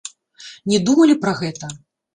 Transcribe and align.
Не 0.73 0.81
думалі 0.89 1.19
пра 1.27 1.37
гэта? 1.45 1.73